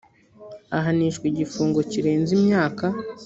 [0.77, 2.85] ahanishwa igifungo kirenze imyaka